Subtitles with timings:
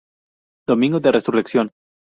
[0.67, 1.71] Domingo de Resurrección.